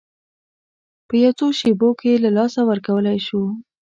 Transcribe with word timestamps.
په 1.07 1.13
یو 1.23 1.33
څو 1.39 1.45
شېبو 1.59 1.89
کې 1.99 2.07
یې 2.13 2.21
له 2.23 2.29
لاسه 2.37 2.61
ورکولی 2.69 3.17
شو. 3.27 3.41